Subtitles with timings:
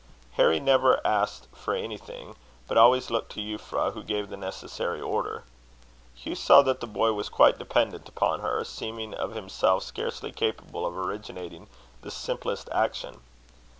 [0.33, 2.35] Harry never asked for anything,
[2.67, 5.43] but always looked to Euphra, who gave the necessary order.
[6.15, 10.87] Hugh saw that the boy was quite dependent upon her, seeming of himself scarcely capable
[10.87, 11.67] of originating
[12.01, 13.21] the simplest action.